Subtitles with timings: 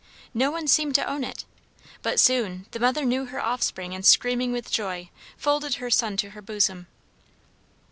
[0.33, 1.45] No one seemed to own it.
[2.01, 6.31] But soon the mother knew her offspring and screaming with joy, folded her son to
[6.31, 6.87] her bosom.